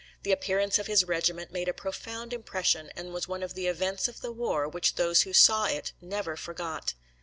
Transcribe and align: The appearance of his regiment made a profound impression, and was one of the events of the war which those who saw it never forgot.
The 0.23 0.31
appearance 0.31 0.79
of 0.79 0.87
his 0.87 1.03
regiment 1.05 1.51
made 1.51 1.67
a 1.67 1.75
profound 1.75 2.33
impression, 2.33 2.89
and 2.95 3.13
was 3.13 3.27
one 3.27 3.43
of 3.43 3.53
the 3.53 3.67
events 3.67 4.07
of 4.07 4.21
the 4.21 4.31
war 4.31 4.67
which 4.67 4.95
those 4.95 5.21
who 5.21 5.31
saw 5.31 5.65
it 5.65 5.91
never 6.01 6.35
forgot. 6.35 6.95